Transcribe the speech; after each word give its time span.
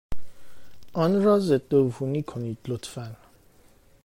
آن 0.93 1.23
را 1.23 1.39
ضدعفونی 1.39 2.23
کنید، 2.23 2.57
لطفا. 2.67 3.15